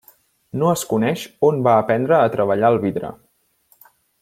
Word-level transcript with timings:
No 0.61 0.69
es 0.75 0.85
coneix 0.93 1.25
on 1.49 1.61
va 1.67 1.75
aprendre 1.83 2.17
a 2.21 2.33
treballar 2.37 2.73
el 2.77 2.81
vidre. 2.87 3.13